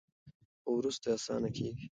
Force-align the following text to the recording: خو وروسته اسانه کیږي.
خو 0.61 0.69
وروسته 0.79 1.07
اسانه 1.17 1.49
کیږي. 1.57 1.85